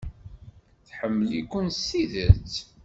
Tḥemmel-iken 0.87 1.67
s 1.77 1.79
tidet. 1.87 2.53